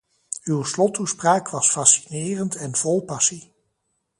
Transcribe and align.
Uw 0.43 0.63
slottoespraak 0.63 1.49
was 1.49 1.69
fascinerend 1.69 2.55
en 2.55 2.75
vol 2.75 3.01
passie. 3.03 3.53